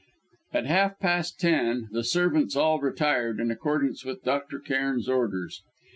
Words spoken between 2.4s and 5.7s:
all retired in accordance With Dr. Cairn's orders.